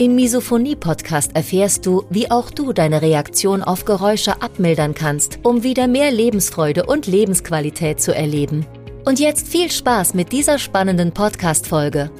[0.00, 5.88] Im Misophonie-Podcast erfährst du, wie auch du deine Reaktion auf Geräusche abmildern kannst, um wieder
[5.88, 8.64] mehr Lebensfreude und Lebensqualität zu erleben.
[9.04, 12.10] Und jetzt viel Spaß mit dieser spannenden Podcast-Folge.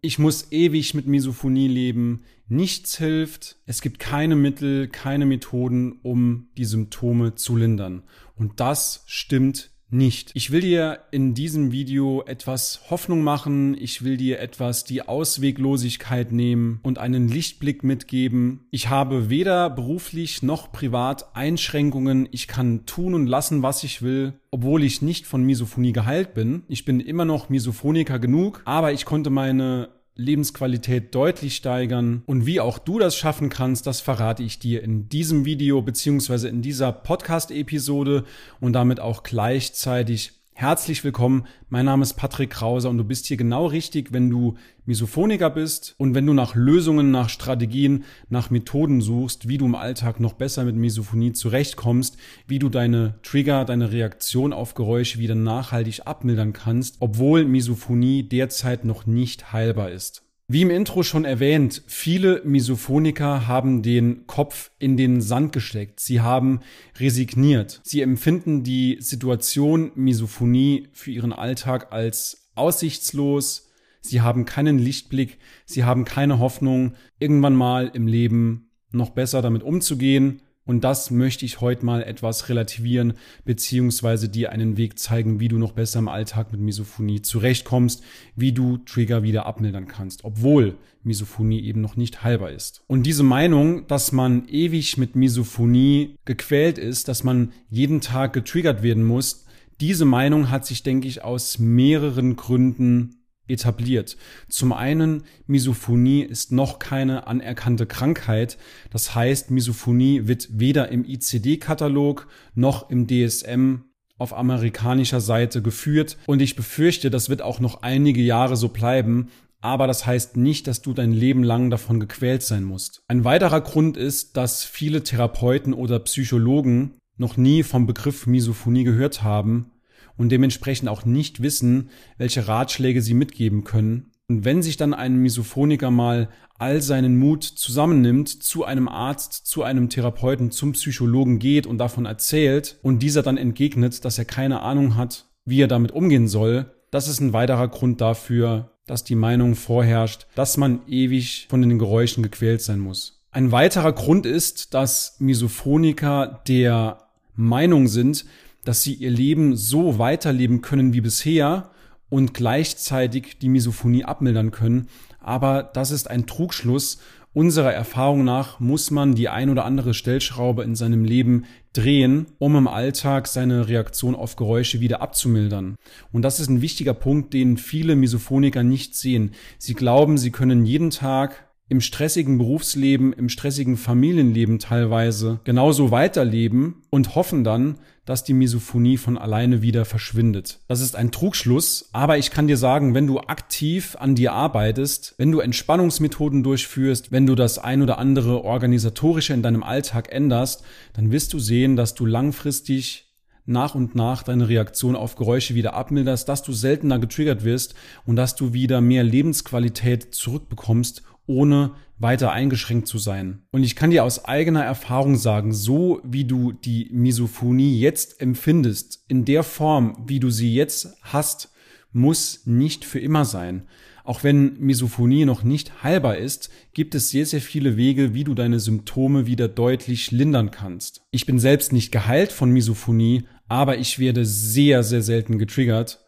[0.00, 2.22] Ich muss ewig mit Misophonie leben.
[2.46, 3.56] Nichts hilft.
[3.66, 8.04] Es gibt keine Mittel, keine Methoden, um die Symptome zu lindern.
[8.36, 10.30] Und das stimmt nicht.
[10.34, 16.32] Ich will dir in diesem Video etwas Hoffnung machen, ich will dir etwas die Ausweglosigkeit
[16.32, 18.66] nehmen und einen Lichtblick mitgeben.
[18.70, 24.34] Ich habe weder beruflich noch privat Einschränkungen, ich kann tun und lassen, was ich will,
[24.50, 26.62] obwohl ich nicht von Misophonie geheilt bin.
[26.68, 32.22] Ich bin immer noch Misophoniker genug, aber ich konnte meine Lebensqualität deutlich steigern.
[32.26, 36.48] Und wie auch du das schaffen kannst, das verrate ich dir in diesem Video beziehungsweise
[36.48, 38.24] in dieser Podcast-Episode
[38.60, 43.38] und damit auch gleichzeitig Herzlich willkommen, mein Name ist Patrick Krause und du bist hier
[43.38, 49.00] genau richtig, wenn du Misophoniker bist und wenn du nach Lösungen, nach Strategien, nach Methoden
[49.00, 53.92] suchst, wie du im Alltag noch besser mit Misophonie zurechtkommst, wie du deine Trigger, deine
[53.92, 60.21] Reaktion auf Geräusche wieder nachhaltig abmildern kannst, obwohl Misophonie derzeit noch nicht heilbar ist.
[60.48, 66.00] Wie im Intro schon erwähnt, viele Misophoniker haben den Kopf in den Sand gesteckt.
[66.00, 66.60] Sie haben
[66.98, 67.80] resigniert.
[67.84, 73.70] Sie empfinden die Situation Misophonie für ihren Alltag als aussichtslos.
[74.00, 75.38] Sie haben keinen Lichtblick.
[75.64, 80.42] Sie haben keine Hoffnung, irgendwann mal im Leben noch besser damit umzugehen.
[80.64, 85.58] Und das möchte ich heute mal etwas relativieren, beziehungsweise dir einen Weg zeigen, wie du
[85.58, 88.04] noch besser im Alltag mit Misophonie zurechtkommst,
[88.36, 92.82] wie du Trigger wieder abmildern kannst, obwohl Misophonie eben noch nicht heilbar ist.
[92.86, 98.84] Und diese Meinung, dass man ewig mit Misophonie gequält ist, dass man jeden Tag getriggert
[98.84, 99.46] werden muss,
[99.80, 103.21] diese Meinung hat sich, denke ich, aus mehreren Gründen
[103.52, 104.16] etabliert.
[104.48, 108.58] Zum einen, Misophonie ist noch keine anerkannte Krankheit.
[108.90, 113.82] Das heißt, Misophonie wird weder im ICD-Katalog noch im DSM
[114.18, 116.16] auf amerikanischer Seite geführt.
[116.26, 119.28] Und ich befürchte, das wird auch noch einige Jahre so bleiben.
[119.60, 123.02] Aber das heißt nicht, dass du dein Leben lang davon gequält sein musst.
[123.06, 129.22] Ein weiterer Grund ist, dass viele Therapeuten oder Psychologen noch nie vom Begriff Misophonie gehört
[129.22, 129.72] haben
[130.16, 134.12] und dementsprechend auch nicht wissen, welche Ratschläge sie mitgeben können.
[134.28, 136.28] Und wenn sich dann ein Misophoniker mal
[136.58, 142.06] all seinen Mut zusammennimmt, zu einem Arzt, zu einem Therapeuten, zum Psychologen geht und davon
[142.06, 146.72] erzählt und dieser dann entgegnet, dass er keine Ahnung hat, wie er damit umgehen soll,
[146.92, 151.78] das ist ein weiterer Grund dafür, dass die Meinung vorherrscht, dass man ewig von den
[151.78, 153.24] Geräuschen gequält sein muss.
[153.30, 158.26] Ein weiterer Grund ist, dass Misophoniker der Meinung sind,
[158.64, 161.70] dass sie ihr Leben so weiterleben können wie bisher
[162.08, 164.88] und gleichzeitig die Misophonie abmildern können.
[165.18, 166.98] Aber das ist ein Trugschluss.
[167.34, 172.54] Unserer Erfahrung nach muss man die ein oder andere Stellschraube in seinem Leben drehen, um
[172.56, 175.76] im Alltag seine Reaktion auf Geräusche wieder abzumildern.
[176.12, 179.30] Und das ist ein wichtiger Punkt, den viele Misophoniker nicht sehen.
[179.56, 186.82] Sie glauben, sie können jeden Tag im stressigen Berufsleben, im stressigen Familienleben teilweise genauso weiterleben
[186.90, 190.58] und hoffen dann, dass die Misophonie von alleine wieder verschwindet.
[190.66, 195.14] Das ist ein Trugschluss, aber ich kann dir sagen, wenn du aktiv an dir arbeitest,
[195.18, 200.64] wenn du Entspannungsmethoden durchführst, wenn du das ein oder andere organisatorische in deinem Alltag änderst,
[200.94, 203.08] dann wirst du sehen, dass du langfristig
[203.44, 207.74] nach und nach deine Reaktion auf Geräusche wieder abmilderst, dass du seltener getriggert wirst
[208.06, 211.72] und dass du wieder mehr Lebensqualität zurückbekommst ohne
[212.02, 213.42] weiter eingeschränkt zu sein.
[213.52, 219.04] Und ich kann dir aus eigener Erfahrung sagen, so wie du die Misophonie jetzt empfindest,
[219.08, 221.50] in der Form, wie du sie jetzt hast,
[221.92, 223.66] muss nicht für immer sein.
[224.04, 228.34] Auch wenn Misophonie noch nicht heilbar ist, gibt es sehr, sehr viele Wege, wie du
[228.34, 231.02] deine Symptome wieder deutlich lindern kannst.
[231.12, 236.00] Ich bin selbst nicht geheilt von Misophonie, aber ich werde sehr, sehr selten getriggert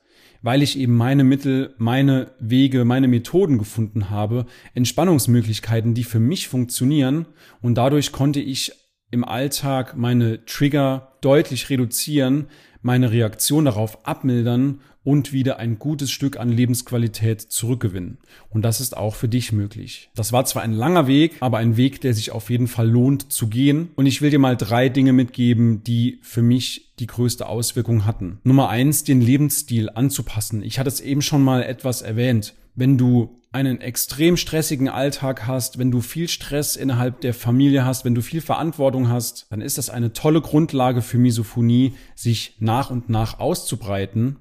[0.45, 4.45] weil ich eben meine Mittel, meine Wege, meine Methoden gefunden habe,
[4.75, 7.25] Entspannungsmöglichkeiten, die für mich funktionieren.
[7.63, 8.73] Und dadurch konnte ich
[9.11, 12.49] im Alltag meine Trigger deutlich reduzieren,
[12.83, 18.19] meine Reaktion darauf abmildern und wieder ein gutes Stück an Lebensqualität zurückgewinnen.
[18.51, 20.11] Und das ist auch für dich möglich.
[20.15, 23.33] Das war zwar ein langer Weg, aber ein Weg, der sich auf jeden Fall lohnt
[23.33, 23.91] zu gehen.
[23.97, 28.39] Und ich will dir mal drei Dinge mitgeben, die für mich die größte Auswirkung hatten.
[28.45, 30.63] Nummer eins, den Lebensstil anzupassen.
[30.63, 32.55] Ich hatte es eben schon mal etwas erwähnt.
[32.75, 38.05] Wenn du einen extrem stressigen Alltag hast, wenn du viel Stress innerhalb der Familie hast,
[38.05, 42.91] wenn du viel Verantwortung hast, dann ist das eine tolle Grundlage für Misophonie, sich nach
[42.91, 44.41] und nach auszubreiten.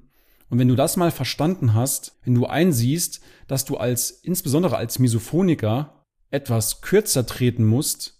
[0.50, 4.98] Und wenn du das mal verstanden hast, wenn du einsiehst, dass du als, insbesondere als
[4.98, 8.20] Misophoniker, etwas kürzer treten musst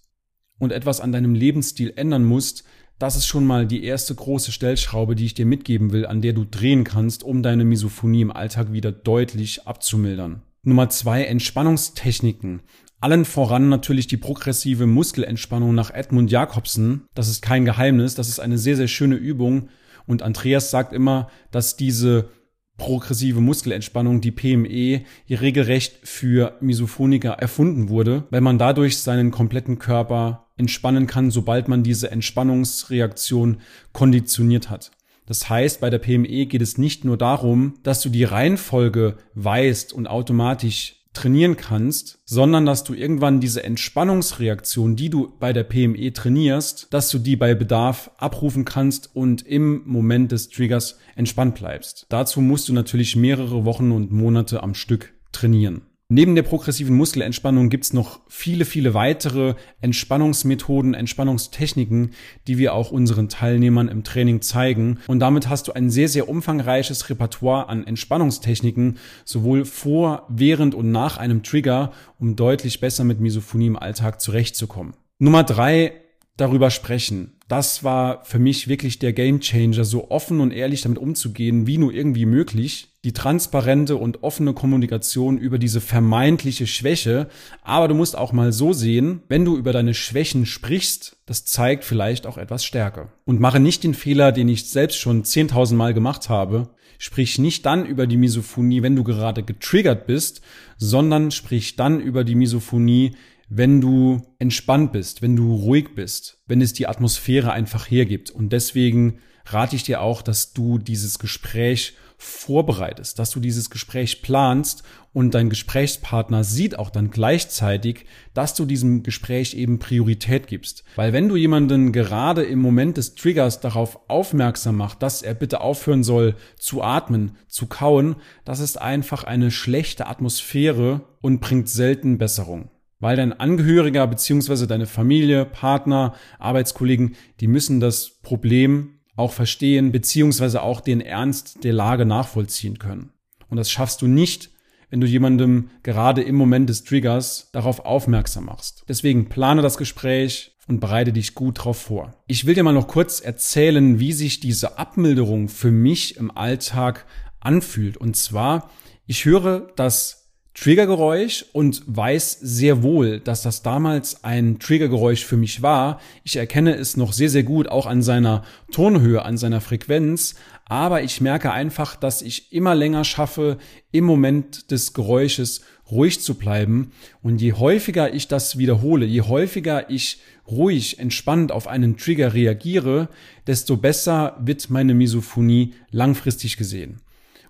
[0.60, 2.66] und etwas an deinem Lebensstil ändern musst,
[3.00, 6.34] das ist schon mal die erste große Stellschraube, die ich dir mitgeben will, an der
[6.34, 10.44] du drehen kannst, um deine Misophonie im Alltag wieder deutlich abzumildern.
[10.64, 12.62] Nummer zwei, Entspannungstechniken.
[13.02, 17.04] Allen voran natürlich die progressive Muskelentspannung nach Edmund Jacobsen.
[17.14, 19.68] Das ist kein Geheimnis, das ist eine sehr, sehr schöne Übung.
[20.06, 22.30] Und Andreas sagt immer, dass diese
[22.78, 30.43] progressive Muskelentspannung, die PME, regelrecht für Misophoniker erfunden wurde, weil man dadurch seinen kompletten Körper
[30.58, 33.58] entspannen kann, sobald man diese Entspannungsreaktion
[33.92, 34.92] konditioniert hat.
[35.26, 39.94] Das heißt, bei der PME geht es nicht nur darum, dass du die Reihenfolge weißt
[39.94, 46.12] und automatisch trainieren kannst, sondern dass du irgendwann diese Entspannungsreaktion, die du bei der PME
[46.12, 52.08] trainierst, dass du die bei Bedarf abrufen kannst und im Moment des Triggers entspannt bleibst.
[52.10, 55.84] Dazu musst du natürlich mehrere Wochen und Monate am Stück trainieren.
[56.16, 62.12] Neben der progressiven Muskelentspannung gibt's noch viele, viele weitere Entspannungsmethoden, Entspannungstechniken,
[62.46, 65.00] die wir auch unseren Teilnehmern im Training zeigen.
[65.08, 70.92] Und damit hast du ein sehr, sehr umfangreiches Repertoire an Entspannungstechniken, sowohl vor, während und
[70.92, 74.94] nach einem Trigger, um deutlich besser mit Misophonie im Alltag zurechtzukommen.
[75.18, 75.94] Nummer drei,
[76.38, 77.34] darüber sprechen.
[77.48, 81.94] Das war für mich wirklich der Gamechanger, so offen und ehrlich damit umzugehen, wie nur
[81.94, 82.88] irgendwie möglich.
[83.04, 87.28] Die transparente und offene Kommunikation über diese vermeintliche Schwäche.
[87.62, 91.84] Aber du musst auch mal so sehen, wenn du über deine Schwächen sprichst, das zeigt
[91.84, 93.10] vielleicht auch etwas Stärke.
[93.26, 96.70] Und mache nicht den Fehler, den ich selbst schon 10.000 Mal gemacht habe.
[96.98, 100.42] Sprich nicht dann über die Misophonie, wenn du gerade getriggert bist,
[100.78, 103.12] sondern sprich dann über die Misophonie,
[103.56, 108.32] wenn du entspannt bist, wenn du ruhig bist, wenn es die Atmosphäre einfach hergibt.
[108.32, 114.24] Und deswegen rate ich dir auch, dass du dieses Gespräch vorbereitest, dass du dieses Gespräch
[114.24, 120.84] planst und dein Gesprächspartner sieht auch dann gleichzeitig, dass du diesem Gespräch eben Priorität gibst.
[120.96, 125.62] Weil wenn du jemanden gerade im Moment des Triggers darauf aufmerksam machst, dass er bitte
[125.62, 128.16] aufhören soll zu atmen, zu kauen,
[128.46, 132.70] das ist einfach eine schlechte Atmosphäre und bringt selten Besserung
[133.04, 140.62] weil dein Angehöriger beziehungsweise deine Familie, Partner, Arbeitskollegen, die müssen das Problem auch verstehen beziehungsweise
[140.62, 143.12] auch den Ernst der Lage nachvollziehen können.
[143.50, 144.52] Und das schaffst du nicht,
[144.90, 148.86] wenn du jemandem gerade im Moment des Triggers darauf aufmerksam machst.
[148.88, 152.24] Deswegen plane das Gespräch und bereite dich gut darauf vor.
[152.28, 157.06] Ich will dir mal noch kurz erzählen, wie sich diese Abmilderung für mich im Alltag
[157.42, 157.98] anfühlt.
[157.98, 158.70] Und zwar,
[159.06, 160.23] ich höre das
[160.56, 166.00] Triggergeräusch und weiß sehr wohl, dass das damals ein Triggergeräusch für mich war.
[166.24, 170.36] Ich erkenne es noch sehr, sehr gut, auch an seiner Tonhöhe, an seiner Frequenz.
[170.66, 173.58] Aber ich merke einfach, dass ich immer länger schaffe,
[173.92, 176.92] im Moment des Geräusches ruhig zu bleiben.
[177.22, 183.10] Und je häufiger ich das wiederhole, je häufiger ich ruhig, entspannt auf einen Trigger reagiere,
[183.48, 187.02] desto besser wird meine Misophonie langfristig gesehen.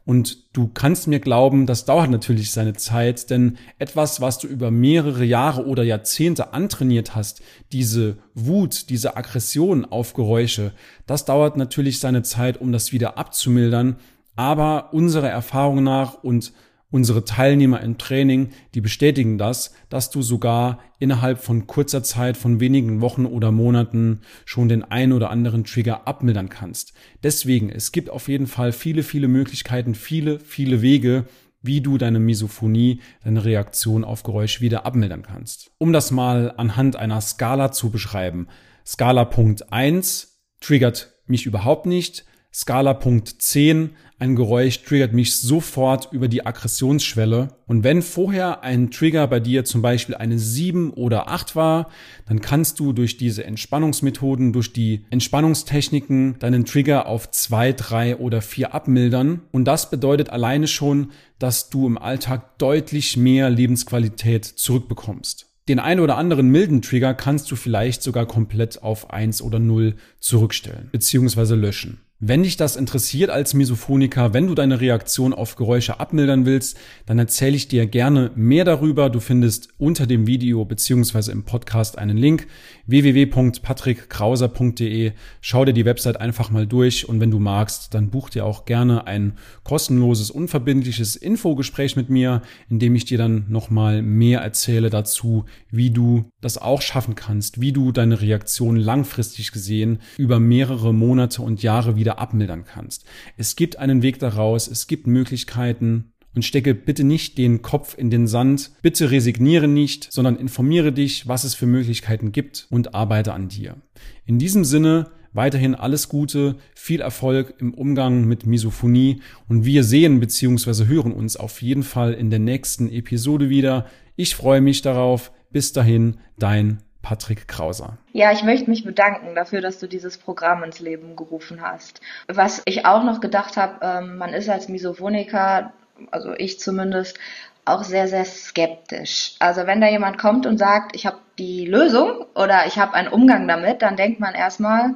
[0.06, 4.70] Und du kannst mir glauben, das dauert natürlich seine Zeit, denn etwas, was du über
[4.70, 7.42] mehrere Jahre oder Jahrzehnte antrainiert hast,
[7.72, 10.74] diese Wut, diese Aggression auf Geräusche,
[11.06, 13.96] das dauert natürlich seine Zeit, um das wieder abzumildern.
[14.36, 16.52] Aber unserer Erfahrung nach und
[16.94, 22.60] Unsere Teilnehmer im Training, die bestätigen das, dass du sogar innerhalb von kurzer Zeit, von
[22.60, 26.94] wenigen Wochen oder Monaten schon den ein oder anderen Trigger abmildern kannst.
[27.24, 31.26] Deswegen, es gibt auf jeden Fall viele, viele Möglichkeiten, viele, viele Wege,
[31.64, 35.72] wie du deine Misophonie, deine Reaktion auf Geräusch wieder abmildern kannst.
[35.80, 38.50] Um das mal anhand einer Skala zu beschreiben.
[38.86, 42.24] Skala Punkt 1 triggert mich überhaupt nicht.
[42.56, 47.48] Skala Punkt 10, ein Geräusch triggert mich sofort über die Aggressionsschwelle.
[47.66, 51.90] Und wenn vorher ein Trigger bei dir zum Beispiel eine 7 oder 8 war,
[52.28, 58.44] dann kannst du durch diese Entspannungsmethoden, durch die Entspannungstechniken deinen Trigger auf 2, 3 oder
[58.44, 59.42] 4 abmildern.
[59.52, 65.48] Und das bedeutet alleine schon, dass du im Alltag deutlich mehr Lebensqualität zurückbekommst.
[65.70, 69.96] Den einen oder anderen milden Trigger kannst du vielleicht sogar komplett auf 1 oder 0
[70.20, 71.56] zurückstellen bzw.
[71.56, 72.02] löschen.
[72.26, 77.20] Wenn dich das interessiert als Misophoniker, wenn du deine Reaktion auf Geräusche abmildern willst, dann
[77.20, 79.10] erzähle ich dir gerne mehr darüber.
[79.10, 82.48] Du findest unter dem Video beziehungsweise im Podcast einen Link
[82.86, 85.14] www.patrickkrauser.de.
[85.42, 88.66] Schau dir die Website einfach mal durch und wenn du magst, dann buch dir auch
[88.66, 94.90] gerne ein kostenloses, unverbindliches Infogespräch mit mir, in dem ich dir dann nochmal mehr erzähle
[94.90, 100.94] dazu, wie du das auch schaffen kannst, wie du deine Reaktion langfristig gesehen über mehrere
[100.94, 103.06] Monate und Jahre wieder abmildern kannst.
[103.38, 108.10] Es gibt einen Weg daraus, es gibt Möglichkeiten, und stecke bitte nicht den Kopf in
[108.10, 108.72] den Sand.
[108.82, 113.78] Bitte resigniere nicht, sondern informiere dich, was es für Möglichkeiten gibt und arbeite an dir.
[114.26, 120.20] In diesem Sinne weiterhin alles Gute, viel Erfolg im Umgang mit Misophonie und wir sehen
[120.20, 120.86] bzw.
[120.86, 123.88] hören uns auf jeden Fall in der nächsten Episode wieder.
[124.16, 125.32] Ich freue mich darauf.
[125.52, 128.00] Bis dahin, dein Patrick Krauser.
[128.12, 132.02] Ja, ich möchte mich bedanken dafür, dass du dieses Programm ins Leben gerufen hast.
[132.28, 135.74] Was ich auch noch gedacht habe, ähm, man ist als Misophoniker,
[136.12, 137.20] also ich zumindest,
[137.66, 139.36] auch sehr, sehr skeptisch.
[139.40, 143.08] Also wenn da jemand kommt und sagt, ich habe die Lösung oder ich habe einen
[143.08, 144.96] Umgang damit, dann denkt man erstmal,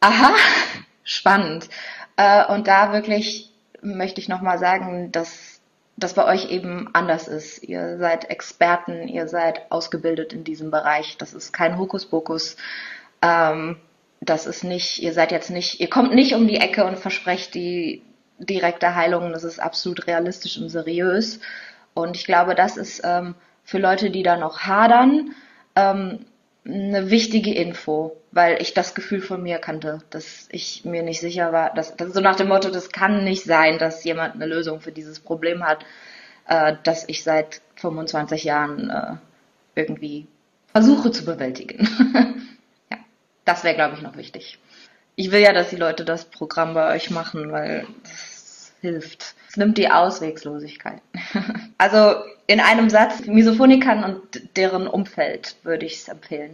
[0.00, 0.34] aha,
[1.04, 1.68] spannend.
[2.16, 3.50] Äh, und da wirklich
[3.82, 5.60] möchte ich nochmal sagen, dass
[5.96, 7.62] das bei euch eben anders ist.
[7.62, 11.16] Ihr seid Experten, ihr seid ausgebildet in diesem Bereich.
[11.18, 12.56] Das ist kein Hokuspokus.
[13.20, 13.76] Ähm,
[14.20, 17.54] das ist nicht, ihr seid jetzt nicht, ihr kommt nicht um die Ecke und versprecht
[17.54, 18.02] die
[18.44, 19.32] direkte Heilung.
[19.32, 21.40] Das ist absolut realistisch und seriös.
[21.94, 23.34] Und ich glaube, das ist ähm,
[23.64, 25.34] für Leute, die da noch hadern,
[25.76, 26.26] ähm,
[26.64, 31.52] eine wichtige Info, weil ich das Gefühl von mir kannte, dass ich mir nicht sicher
[31.52, 34.80] war, dass, dass so nach dem Motto, das kann nicht sein, dass jemand eine Lösung
[34.80, 35.84] für dieses Problem hat,
[36.46, 39.14] äh, das ich seit 25 Jahren äh,
[39.74, 40.26] irgendwie
[40.68, 41.88] versuche zu bewältigen.
[42.90, 42.98] ja,
[43.44, 44.58] das wäre, glaube ich, noch wichtig.
[45.16, 48.31] Ich will ja, dass die Leute das Programm bei euch machen, weil das
[48.82, 49.34] hilft.
[49.48, 51.00] Es nimmt die Auswegslosigkeit.
[51.78, 56.50] also in einem Satz, Misophonikern und deren Umfeld würde ich es empfehlen.